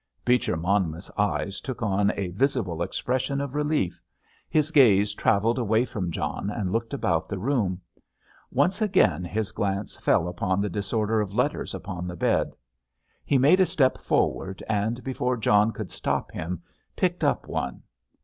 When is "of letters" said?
11.21-11.75